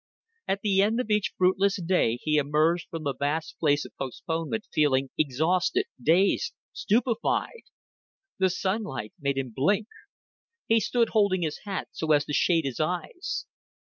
At 0.47 0.61
the 0.63 0.81
end 0.81 0.99
of 0.99 1.11
each 1.11 1.31
fruitless 1.37 1.79
day 1.79 2.17
he 2.23 2.37
emerged 2.37 2.87
from 2.89 3.03
the 3.03 3.13
vast 3.13 3.59
place 3.59 3.85
of 3.85 3.95
postponement 3.99 4.65
feeling 4.73 5.11
exhausted, 5.15 5.85
dazed, 6.01 6.55
stupefied. 6.73 7.61
The 8.39 8.49
sunlight 8.49 9.13
made 9.19 9.37
him 9.37 9.53
blink. 9.55 9.89
He 10.67 10.79
stood 10.79 11.09
holding 11.09 11.43
his 11.43 11.59
hat 11.65 11.89
so 11.91 12.13
as 12.13 12.25
to 12.25 12.33
shade 12.33 12.65
his 12.65 12.79
eyes. 12.79 13.45